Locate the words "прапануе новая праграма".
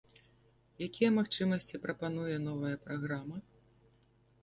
1.85-3.37